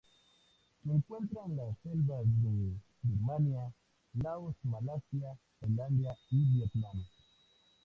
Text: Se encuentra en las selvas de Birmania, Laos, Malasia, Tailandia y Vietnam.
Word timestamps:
Se 0.83 0.89
encuentra 0.89 1.45
en 1.45 1.57
las 1.57 1.77
selvas 1.83 2.23
de 2.25 2.73
Birmania, 3.03 3.71
Laos, 4.15 4.55
Malasia, 4.63 5.37
Tailandia 5.59 6.17
y 6.31 6.43
Vietnam. 6.43 7.05